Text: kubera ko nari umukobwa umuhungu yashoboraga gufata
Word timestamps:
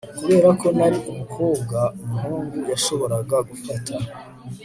kubera 0.17 0.49
ko 0.61 0.67
nari 0.77 0.97
umukobwa 1.11 1.77
umuhungu 2.03 2.57
yashoboraga 2.71 3.37
gufata 3.49 3.93